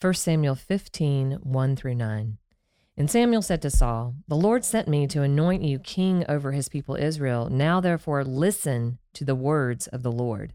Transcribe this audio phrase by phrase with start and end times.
[0.00, 2.38] 1 Samuel 15, 1 through 9.
[2.96, 6.68] And Samuel said to Saul, The Lord sent me to anoint you king over his
[6.68, 7.48] people Israel.
[7.50, 10.54] Now therefore listen to the words of the Lord.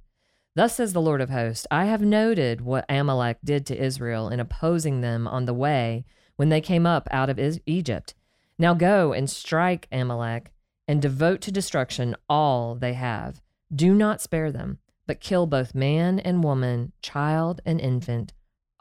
[0.56, 4.40] Thus says the Lord of hosts I have noted what Amalek did to Israel in
[4.40, 6.06] opposing them on the way
[6.38, 8.14] when they came up out of Egypt.
[8.58, 10.54] Now go and strike Amalek
[10.88, 13.42] and devote to destruction all they have.
[13.76, 18.32] Do not spare them, but kill both man and woman, child and infant,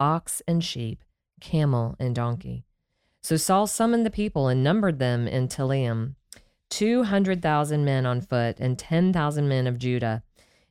[0.03, 1.05] ox and sheep,
[1.41, 2.65] camel and donkey.
[3.23, 6.17] So Saul summoned the people and numbered them in Telaim,
[6.71, 10.25] 200,000 men on foot and 10,000 men of Judah.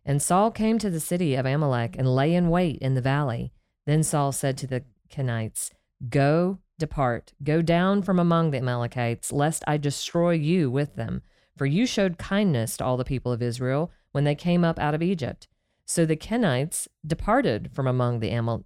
[0.05, 3.53] And Saul came to the city of Amalek and lay in wait in the valley.
[3.85, 5.69] Then Saul said to the Kenites,
[6.09, 11.21] Go, depart, go down from among the Amalekites, lest I destroy you with them.
[11.55, 14.95] For you showed kindness to all the people of Israel when they came up out
[14.95, 15.47] of Egypt.
[15.85, 18.65] So the Kenites departed from among the Amal-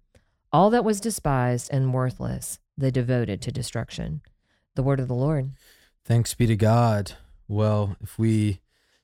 [0.53, 4.21] All that was despised and worthless they devoted to destruction.
[4.75, 5.51] The word of the Lord.
[6.03, 7.13] Thanks be to God.
[7.47, 8.59] Well, if we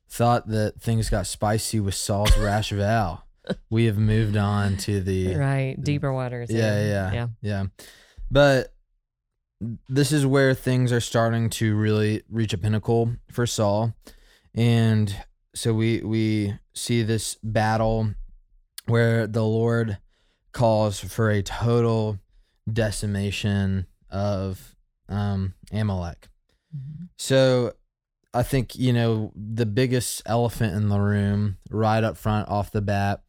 [0.09, 3.23] thought that things got spicy with Saul's rash vow,
[3.69, 6.49] we have moved on to the right deeper waters.
[6.49, 7.63] Yeah, yeah, yeah, yeah.
[8.31, 8.73] But
[9.87, 13.93] this is where things are starting to really reach a pinnacle for Saul,
[14.53, 15.15] and
[15.53, 18.13] so we we see this battle
[18.85, 19.97] where the Lord
[20.57, 22.17] calls for a total
[22.71, 24.75] decimation of
[25.07, 26.29] um, Amalek.
[26.75, 27.05] Mm-hmm.
[27.15, 27.73] So
[28.33, 32.81] I think, you know, the biggest elephant in the room right up front off the
[32.81, 33.21] bat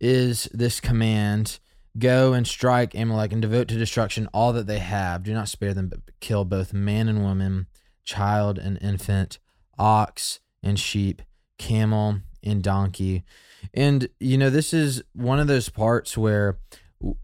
[0.00, 1.58] is this command
[1.98, 5.24] go and strike Amalek and devote to destruction all that they have.
[5.24, 7.66] Do not spare them, but kill both man and woman,
[8.04, 9.40] child and infant,
[9.80, 11.22] ox and sheep,
[11.58, 13.24] camel and donkey.
[13.74, 16.58] And, you know, this is one of those parts where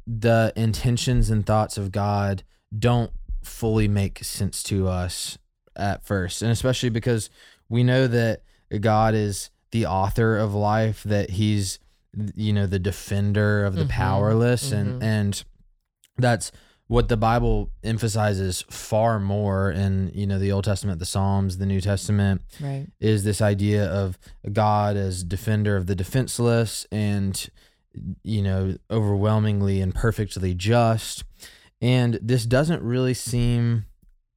[0.06, 2.42] the intentions and thoughts of God
[2.76, 3.10] don't
[3.42, 5.38] fully make sense to us
[5.76, 6.42] at first.
[6.42, 7.30] And especially because
[7.68, 8.42] we know that
[8.80, 11.78] God is the author of life, that he's,
[12.34, 13.90] you know, the defender of the mm-hmm.
[13.90, 14.70] powerless.
[14.70, 15.02] Mm-hmm.
[15.02, 15.44] And, and
[16.18, 16.52] that's,
[16.86, 21.66] what the Bible emphasizes far more in you know the Old Testament, the Psalms, the
[21.66, 22.86] New Testament, right.
[23.00, 24.18] is this idea of
[24.52, 27.48] God as defender of the defenseless and
[28.22, 31.24] you know overwhelmingly and perfectly just.
[31.80, 33.86] And this doesn't really seem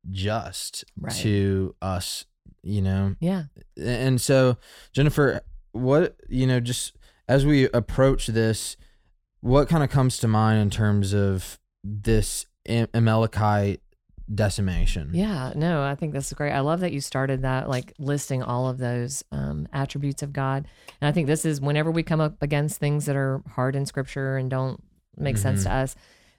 [0.10, 1.14] just right.
[1.16, 2.26] to us,
[2.64, 3.16] you know.
[3.20, 3.44] Yeah.
[3.82, 4.58] And so
[4.94, 5.42] Jennifer,
[5.72, 6.94] what you know, just
[7.28, 8.78] as we approach this,
[9.42, 13.82] what kind of comes to mind in terms of this Amalekite
[14.34, 15.12] decimation.
[15.14, 16.52] Yeah, no, I think this is great.
[16.52, 20.68] I love that you started that, like listing all of those um, attributes of God.
[21.00, 23.86] And I think this is whenever we come up against things that are hard in
[23.86, 24.84] scripture and don't
[25.16, 25.44] make mm-hmm.
[25.44, 25.96] sense to us,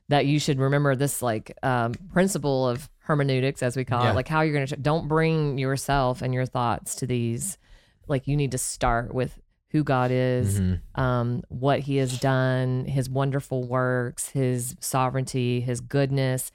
[0.08, 4.10] that you should remember this like um, principle of hermeneutics, as we call yeah.
[4.10, 7.58] it, like how you're going to, don't bring yourself and your thoughts to these.
[8.06, 9.38] Like you need to start with
[9.70, 11.00] who God is, mm-hmm.
[11.00, 16.50] um, what He has done, His wonderful works, His sovereignty, His goodness,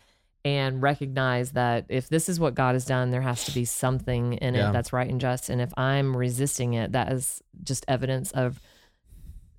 [0.46, 4.34] and recognize that if this is what God has done, there has to be something
[4.34, 4.70] in yeah.
[4.70, 5.50] it that's right and just.
[5.50, 8.60] And if I'm resisting it, that is just evidence of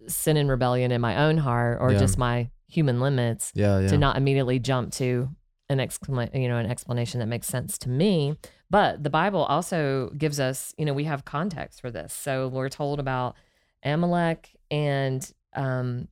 [0.06, 1.98] sin and rebellion in my own heart or yeah.
[1.98, 5.28] just my human limits yeah, to not immediately jump to
[5.68, 8.36] an exclamation, you know, an explanation that makes sense to me.
[8.70, 12.12] But the Bible also gives us, you know, we have context for this.
[12.12, 13.36] So we're told about
[13.82, 16.08] Amalek, and um,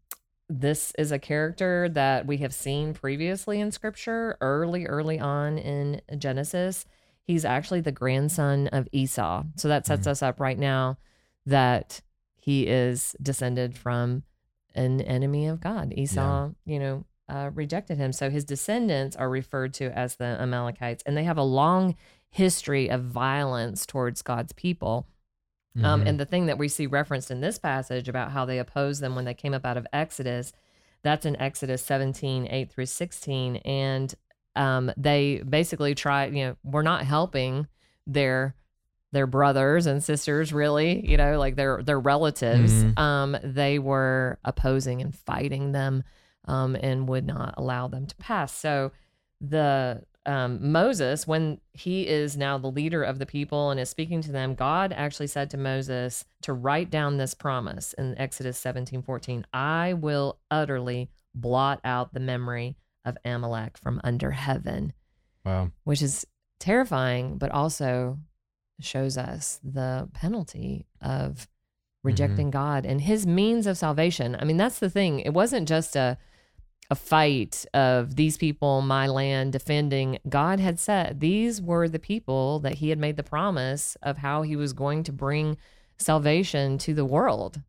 [0.48, 6.00] this is a character that we have seen previously in Scripture, early, early on in
[6.18, 6.84] Genesis.
[7.24, 9.44] He's actually the grandson of Esau.
[9.56, 10.10] So that sets mm-hmm.
[10.10, 10.98] us up right now
[11.46, 12.02] that
[12.36, 14.24] he is descended from
[14.74, 15.94] an enemy of God.
[15.96, 16.72] Esau, yeah.
[16.72, 18.12] you know, uh, rejected him.
[18.12, 21.96] So his descendants are referred to as the Amalekites, and they have a long
[22.32, 25.06] history of violence towards God's people.
[25.76, 25.86] Um, mm-hmm.
[25.86, 29.00] Um, and the thing that we see referenced in this passage about how they opposed
[29.00, 30.52] them when they came up out of Exodus,
[31.02, 33.56] that's in Exodus 17, 8 through 16.
[33.56, 34.14] And
[34.56, 37.68] um, they basically try, you know, we're not helping
[38.06, 38.56] their
[39.12, 42.98] their brothers and sisters really you know like their their relatives mm-hmm.
[42.98, 46.02] um they were opposing and fighting them
[46.46, 48.52] um, and would not allow them to pass.
[48.52, 48.92] So
[49.40, 54.20] the um, Moses, when he is now the leader of the people and is speaking
[54.22, 59.02] to them, God actually said to Moses to write down this promise in Exodus 17
[59.02, 59.46] 14.
[59.52, 64.92] I will utterly blot out the memory of Amalek from under heaven.
[65.44, 65.72] Wow.
[65.84, 66.24] Which is
[66.60, 68.18] terrifying, but also
[68.80, 71.48] shows us the penalty of
[72.04, 72.58] rejecting mm-hmm.
[72.58, 74.36] God and his means of salvation.
[74.38, 75.20] I mean, that's the thing.
[75.20, 76.18] It wasn't just a
[76.92, 80.18] a fight of these people, my land, defending.
[80.28, 84.42] God had said these were the people that he had made the promise of how
[84.42, 85.56] he was going to bring
[85.96, 87.62] salvation to the world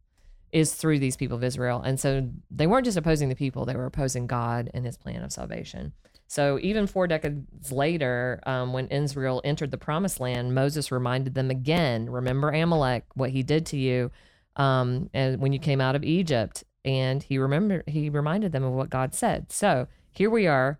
[0.51, 1.81] is through these people of Israel.
[1.81, 5.23] And so they weren't just opposing the people, they were opposing God and his plan
[5.23, 5.93] of salvation.
[6.27, 11.49] So even four decades later, um, when Israel entered the promised land, Moses reminded them
[11.49, 14.11] again remember Amalek, what he did to you
[14.57, 18.73] um, and when you came out of Egypt and he remembered he reminded them of
[18.73, 19.51] what God said.
[19.51, 20.79] So here we are,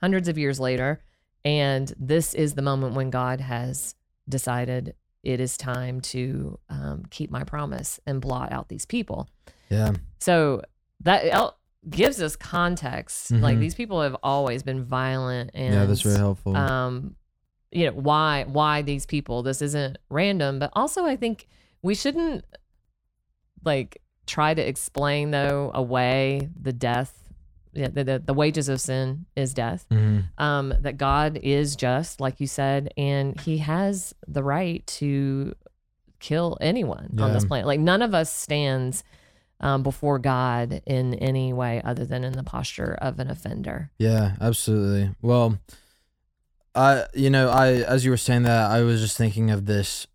[0.00, 1.02] hundreds of years later,
[1.44, 3.94] and this is the moment when God has
[4.28, 9.28] decided it is time to um, keep my promise and blot out these people.
[9.70, 9.92] Yeah.
[10.18, 10.62] So
[11.00, 11.54] that
[11.88, 13.32] gives us context.
[13.32, 13.42] Mm-hmm.
[13.42, 16.56] Like these people have always been violent, and yeah, that's very helpful.
[16.56, 17.16] Um,
[17.70, 19.42] you know why why these people?
[19.42, 21.48] This isn't random, but also I think
[21.82, 22.44] we shouldn't
[23.64, 27.22] like try to explain though away the death
[27.74, 29.86] yeah, the, the, the, wages of sin is death.
[29.90, 30.42] Mm-hmm.
[30.42, 35.54] Um, that God is just, like you said, and He has the right to
[36.20, 37.24] kill anyone yeah.
[37.24, 37.66] on this planet.
[37.66, 39.04] Like none of us stands
[39.60, 43.90] um, before God in any way other than in the posture of an offender.
[43.98, 45.14] Yeah, absolutely.
[45.22, 45.58] Well,
[46.74, 50.06] I, you know, I as you were saying that, I was just thinking of this.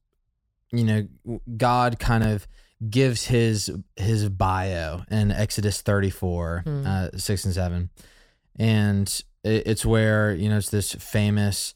[0.72, 2.46] You know, God kind of
[2.90, 6.86] gives his his bio in Exodus 34, mm.
[6.86, 7.90] uh, 6 and 7.
[8.60, 11.74] And it, it's where, you know, it's this famous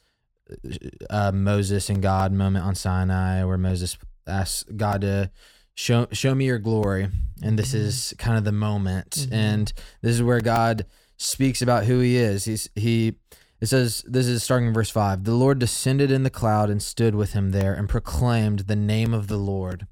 [1.09, 5.31] uh, Moses and God moment on Sinai where Moses asks God to
[5.74, 7.07] show show me your glory.
[7.42, 7.88] And this mm-hmm.
[7.88, 9.12] is kind of the moment.
[9.12, 9.33] Mm-hmm.
[9.33, 10.86] And this is where God
[11.18, 12.45] speaks about who he is.
[12.45, 13.15] He's he
[13.59, 15.24] it says, this is starting in verse 5.
[15.24, 19.13] The Lord descended in the cloud and stood with him there and proclaimed the name
[19.13, 19.86] of the Lord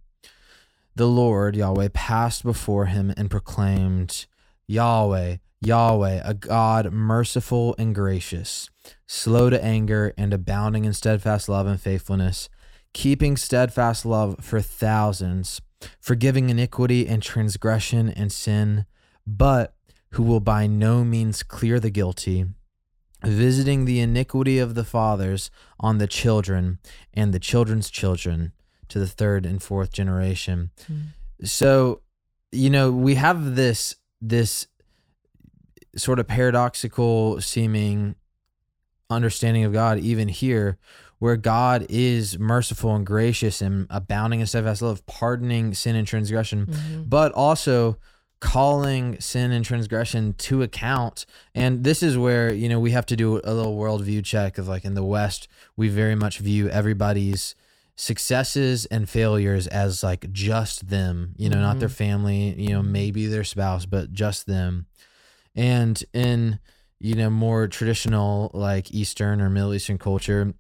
[1.00, 4.25] the Lord, Yahweh, passed before him and proclaimed,
[4.68, 8.69] Yahweh, Yahweh, a God merciful and gracious,
[9.07, 12.50] slow to anger and abounding in steadfast love and faithfulness,
[12.92, 15.62] keeping steadfast love for thousands,
[16.01, 18.86] forgiving iniquity and transgression and sin,
[19.25, 19.75] but
[20.12, 22.45] who will by no means clear the guilty,
[23.24, 25.50] visiting the iniquity of the fathers
[25.80, 26.78] on the children
[27.13, 28.52] and the children's children
[28.89, 30.71] to the third and fourth generation.
[30.91, 31.47] Mm.
[31.47, 32.01] So,
[32.51, 34.68] you know, we have this this
[35.95, 38.15] sort of paradoxical seeming
[39.09, 40.77] understanding of God even here
[41.19, 46.65] where God is merciful and gracious and abounding in steadfast love, pardoning sin and transgression,
[46.65, 47.03] mm-hmm.
[47.03, 47.97] but also
[48.39, 51.25] calling sin and transgression to account.
[51.53, 54.69] And this is where, you know, we have to do a little worldview check of
[54.69, 57.53] like in the West, we very much view everybody's
[58.00, 61.63] successes and failures as like just them, you know, mm-hmm.
[61.63, 61.96] not their mm-hmm.
[61.96, 64.86] family, you know, maybe their spouse, but just them.
[65.54, 66.60] And in,
[67.01, 70.54] you know, more traditional like Eastern or Middle Eastern culture,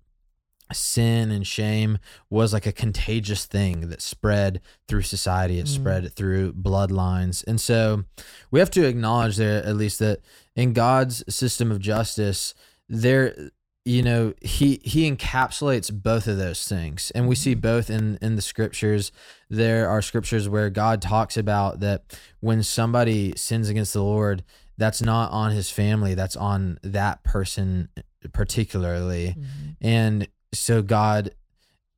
[0.73, 1.99] sin and shame
[2.29, 4.59] was like a contagious thing that spread
[4.89, 5.69] through society, it mm.
[5.69, 7.45] spread through bloodlines.
[7.47, 8.03] And so
[8.51, 10.19] we have to acknowledge there at least that
[10.57, 12.53] in God's system of justice,
[12.89, 13.51] there
[13.85, 17.61] you know he he encapsulates both of those things and we see mm-hmm.
[17.61, 19.11] both in in the scriptures
[19.49, 24.43] there are scriptures where god talks about that when somebody sins against the lord
[24.77, 27.89] that's not on his family that's on that person
[28.33, 29.71] particularly mm-hmm.
[29.81, 31.31] and so god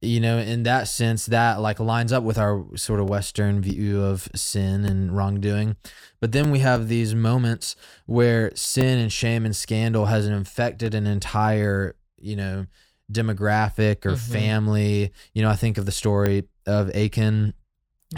[0.01, 4.01] you know in that sense that like lines up with our sort of western view
[4.01, 5.75] of sin and wrongdoing
[6.19, 7.75] but then we have these moments
[8.07, 12.65] where sin and shame and scandal has infected an entire you know
[13.11, 14.33] demographic or mm-hmm.
[14.33, 17.53] family you know i think of the story of achan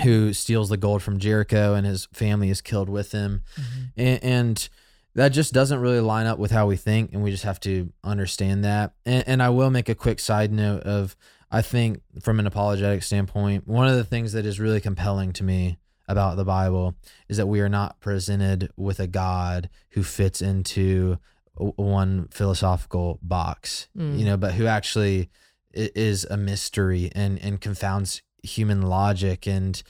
[0.03, 3.83] who steals the gold from jericho and his family is killed with him mm-hmm.
[3.97, 4.69] and, and
[5.15, 7.91] that just doesn't really line up with how we think and we just have to
[8.03, 11.15] understand that and, and, i will make a quick side note of
[11.53, 15.43] I think from an apologetic standpoint, one of the things that is really compelling to
[15.43, 16.95] me about the Bible
[17.29, 21.19] is that we are not presented with a God who fits into
[21.55, 24.17] one philosophical box, mm.
[24.17, 25.29] you know, but who actually
[25.73, 29.83] is a mystery and and confounds human logic and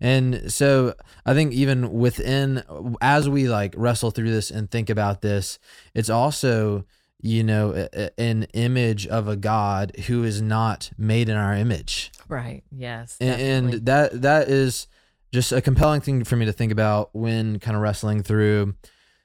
[0.00, 0.94] And so
[1.26, 2.62] I think even within
[3.02, 5.58] as we like wrestle through this and think about this,
[5.94, 6.86] it's also
[7.22, 11.54] you know a- a- an image of a God who is not made in our
[11.54, 12.10] image.
[12.28, 12.62] Right.
[12.70, 13.16] Yes.
[13.20, 14.86] And, and that that is
[15.32, 18.74] just a compelling thing for me to think about when kind of wrestling through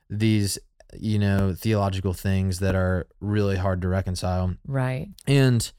[0.09, 0.59] these
[0.97, 4.55] you know theological things that are really hard to reconcile.
[4.65, 5.07] right.
[5.27, 5.71] And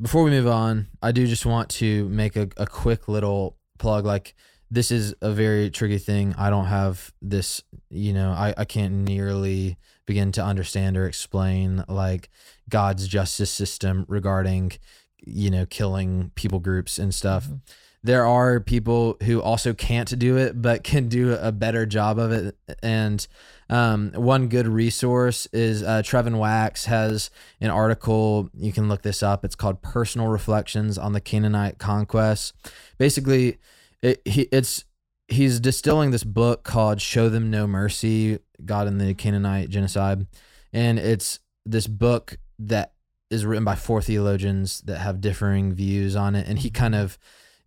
[0.00, 4.04] before we move on, I do just want to make a, a quick little plug.
[4.04, 4.34] Like,
[4.72, 6.34] this is a very tricky thing.
[6.38, 9.76] I don't have this, you know, I, I can't nearly
[10.06, 12.30] begin to understand or explain like
[12.70, 14.72] God's justice system regarding,
[15.18, 17.48] you know, killing people groups and stuff.
[17.48, 17.60] Mhm.
[18.02, 22.32] There are people who also can't do it, but can do a better job of
[22.32, 22.56] it.
[22.82, 23.24] And
[23.68, 28.48] um, one good resource is uh, Trevin Wax has an article.
[28.54, 29.44] You can look this up.
[29.44, 32.54] It's called "Personal Reflections on the Canaanite Conquest."
[32.98, 33.58] Basically,
[34.02, 34.84] it, he, it's
[35.28, 40.26] he's distilling this book called "Show Them No Mercy: God and the Canaanite Genocide,"
[40.72, 42.92] and it's this book that
[43.30, 47.18] is written by four theologians that have differing views on it, and he kind of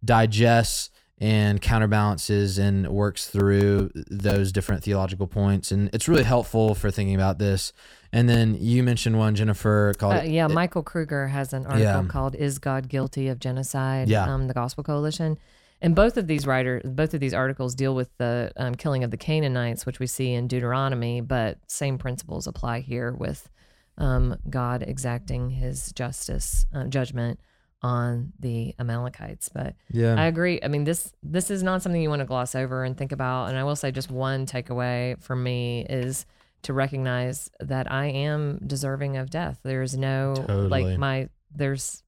[0.03, 6.91] digests and counterbalances and works through those different theological points and it's really helpful for
[6.91, 7.71] thinking about this
[8.11, 12.03] and then you mentioned one jennifer called Uh, yeah, Michael Kruger has an article Yeah.
[12.09, 14.25] called "Is God Guilty of Genocide?" Yeah.
[14.25, 15.37] um, the Gospel Coalition,
[15.81, 19.11] and both of these writers, both of these articles deal with the um, killing of
[19.11, 23.49] the Canaanites, which we see in Deuteronomy, but same principles apply here with
[23.97, 27.39] um, God exacting His justice uh, judgment
[27.81, 29.49] on the Amalekites.
[29.49, 30.59] But yeah I agree.
[30.63, 33.49] I mean, this this is not something you want to gloss over and think about.
[33.49, 36.25] And I will say, just one takeaway for me is
[36.63, 39.59] to recognize that I am deserving of death.
[39.63, 40.69] There's no Totally.
[40.69, 42.01] like my there's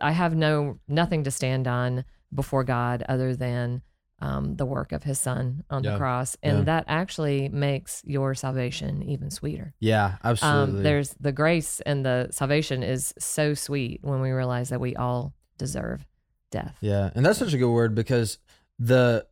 [0.00, 3.82] I have no nothing to stand on before God other than
[4.20, 5.92] um, the work of His Son on Yeah.
[5.92, 6.64] the cross, and Yeah.
[6.64, 9.74] that actually makes your salvation even sweeter.
[9.80, 14.68] yeah absolutely Um, there's the grace and the salvation is so sweet when we realize
[14.70, 16.06] that we all deserve
[16.50, 16.76] death.
[16.80, 18.38] Yeah, and that's such a good word because
[18.78, 19.26] the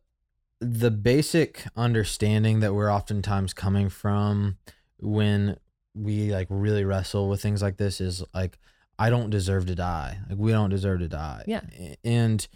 [0.59, 4.57] the basic understanding that we're oftentimes coming from
[4.99, 5.57] when
[5.95, 8.57] we like really wrestle with things like this is like
[8.99, 10.19] I don't deserve to die.
[10.29, 11.43] Like we don't deserve to die.
[11.47, 11.61] Yeah.
[12.03, 12.47] And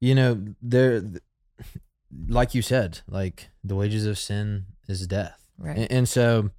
[0.00, 1.02] you know, there
[2.26, 5.38] like you said, like the wages of sin is death.
[5.58, 5.76] Right.
[5.76, 6.50] And, and so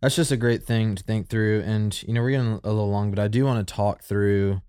[0.00, 1.62] that's just a great thing to think through.
[1.62, 4.60] And you know, we're getting a little long, but I do want to talk through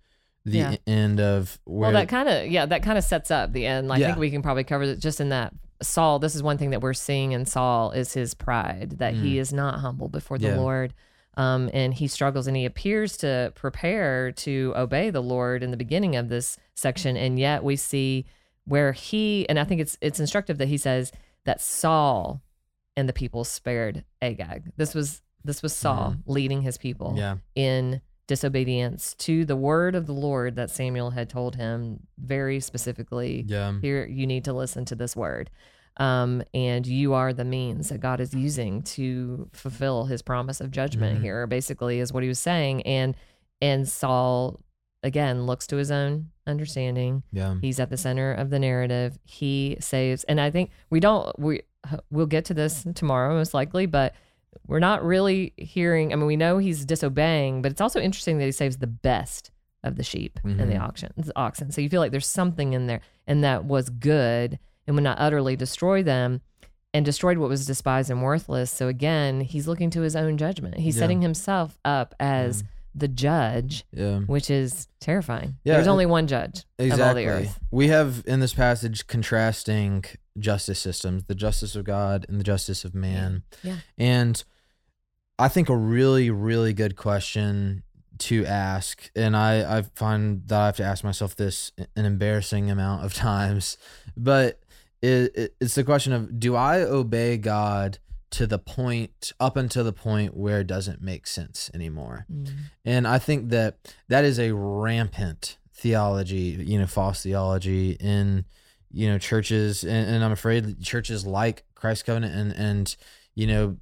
[0.46, 0.76] the Yeah.
[0.86, 3.92] end of where Well, that kind of yeah, that kind of sets up the end.
[3.92, 4.08] I Yeah.
[4.08, 6.20] think we can probably cover it just in that Saul.
[6.20, 9.52] This is one thing that we're seeing in Saul is his pride that he is
[9.54, 10.52] not humble before the Mm.
[10.52, 10.58] Yeah.
[10.58, 10.94] Lord,
[11.38, 15.78] um, and he struggles and he appears to prepare to obey the Lord in the
[15.78, 18.26] beginning of this section, and yet we see
[18.66, 21.12] where he and I think it's it's instructive that he says
[21.46, 22.42] that Saul
[22.98, 24.72] and the people spared Agag.
[24.76, 27.38] This was this was Saul leading his people yeah.
[27.56, 33.46] in disobedience to the word of the Lord that Samuel had told him very specifically.
[33.48, 33.80] Yeah.
[33.80, 35.50] Here, you need to listen to this word.
[36.00, 40.70] Um, and you are the means that God is using to fulfill his promise of
[40.72, 41.22] judgment Mhm.
[41.24, 42.84] here, basically, is what he was saying.
[42.84, 43.16] And
[43.62, 44.60] and Saul
[45.02, 47.24] again looks to his own understanding.
[47.32, 47.56] Yeah.
[47.62, 49.18] He's at the center of the narrative.
[49.24, 51.38] He saves, and I think we don't.
[51.40, 51.62] We
[52.12, 54.14] we'll get to this tomorrow most likely, but
[54.68, 56.12] we're not really hearing.
[56.12, 59.52] I mean, we know he's disobeying, but it's also interesting that he saves the best
[59.84, 60.82] of the sheep and the Mhm.
[60.82, 61.72] auction, the oxen.
[61.72, 65.20] So you feel like there's something in there, and that was good, and would not
[65.20, 66.42] utterly destroy them.
[66.94, 68.72] And destroyed what was despised and worthless.
[68.72, 70.80] So again, he's looking to his own judgment.
[70.80, 71.02] He's Yeah.
[71.02, 72.64] setting himself up as
[72.96, 74.20] the judge, Yeah.
[74.22, 75.58] which is terrifying.
[75.64, 77.26] Yeah, There's only one judge of all Exactly.
[77.26, 77.60] the earth.
[77.70, 80.06] We have in this passage contrasting
[80.40, 83.44] justice systems, the justice of God and the justice of man.
[83.62, 83.78] Yeah.
[84.00, 84.44] And
[85.38, 87.84] I think a really, really good question
[88.20, 92.72] to ask, and I, I find that I have to ask myself this an embarrassing
[92.72, 93.78] amount of times,
[94.16, 94.60] but
[95.02, 98.00] it, it, it's the question of do I obey God
[98.30, 102.26] to the point, up until the point where it doesn't make sense anymore?
[102.32, 102.50] Mm.
[102.84, 103.78] And I think that
[104.10, 108.46] that is a rampant theology, you know, false theology in,
[108.92, 109.84] you know, churches.
[109.84, 112.96] And, and I'm afraid churches like Christ Covenant and, and,
[113.36, 113.78] you know,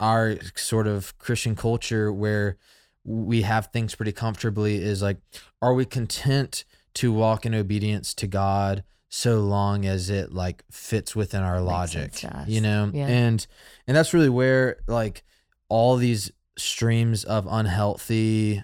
[0.00, 2.56] our sort of Christian culture where
[3.04, 5.16] we have things pretty comfortably is like,
[5.62, 11.16] are we content to walk in obedience to God so long as it like fits
[11.16, 12.48] within our logic, sense to us.
[12.48, 12.90] you know?
[12.92, 13.06] Yeah.
[13.06, 13.46] And,
[13.86, 15.24] and that's really where like
[15.68, 18.62] all these streams of unhealthy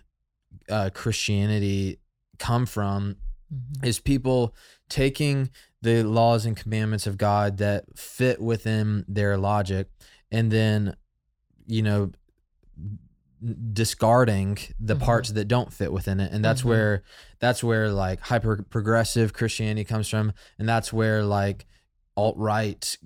[0.68, 1.98] uh, Christianity
[2.38, 3.16] come from
[3.52, 3.86] Mhm.
[3.86, 4.54] is people
[4.88, 5.50] taking
[5.82, 9.88] the laws and commandments of God that fit within their logic
[10.32, 10.96] and then
[11.66, 12.10] you know
[13.72, 15.00] discarding the Mhm.
[15.00, 16.66] parts that don't fit within it and that's Mhm.
[16.66, 17.02] where
[17.40, 21.66] that's where like hyper progressive christianity comes from and that's where like
[22.16, 22.96] alt right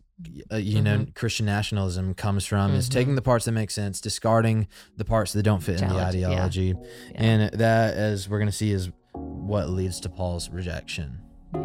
[0.53, 1.15] uh, you know Mhm.
[1.15, 2.93] christian nationalism comes from is Mhm.
[2.93, 6.15] taking the parts that make sense discarding the parts that don't fit in the Challenge,
[6.17, 6.29] yeah.
[6.29, 6.75] ideology
[7.13, 7.15] Yeah.
[7.17, 11.19] and that as we're going to see is what leads to paul's rejection
[11.55, 11.61] yeah.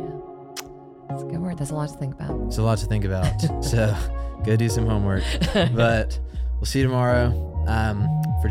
[1.10, 1.58] That's a good word.
[1.60, 2.48] That's a lot to think about.
[2.48, 3.96] it's a lot to think about so
[4.46, 5.24] go do some homework
[5.75, 6.20] but
[6.56, 8.08] we'll see you tomorrow um,